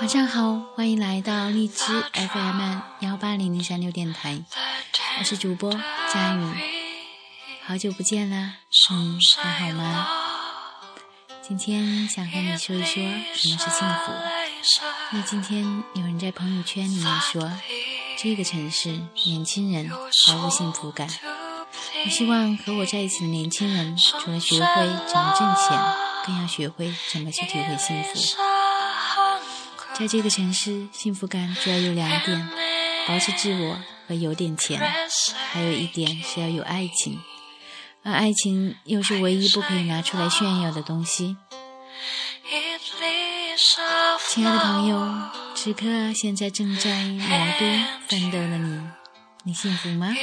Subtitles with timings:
[0.00, 1.84] 晚上好，欢迎来到荔枝
[2.14, 4.42] FM 幺八零零三六电台，
[5.20, 5.72] 我是主播
[6.12, 6.52] 佳宇，
[7.64, 8.54] 好久不见了，
[8.90, 10.08] 你还好吗？
[11.42, 12.94] 今天想和你说一说
[13.34, 14.12] 什么是幸福，
[15.12, 17.52] 因为今天有人在朋友圈里面说，
[18.18, 19.88] 这个城市年轻人
[20.26, 21.08] 毫无幸福感。
[22.04, 28.36] 我希望和我在一起的年轻人，除了学会怎么挣钱，更要学会怎么去体会幸福。
[29.94, 32.48] 在这个城市，幸福感主要有两点：
[33.08, 34.78] 保持自我和有点钱。
[35.50, 37.18] 还有一点是要有爱情，
[38.04, 41.38] 而爱情又是唯一不可以拿出来炫耀的东西。
[44.28, 47.26] 亲爱的朋友，此刻现在正在魔
[47.58, 47.66] 都
[48.06, 48.80] 奋斗的你，
[49.44, 50.14] 你幸福吗？